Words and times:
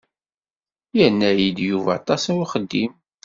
Yerna-yi-d 0.97 1.57
Yuba 1.69 1.91
aṭas 1.99 2.23
n 2.33 2.37
uxeddim. 2.43 2.93